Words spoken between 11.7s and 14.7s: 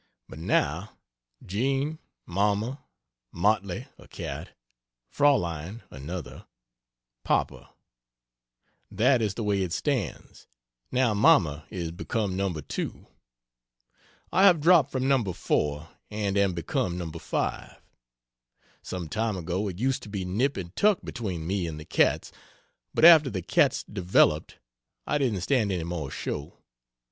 become No. 2; I have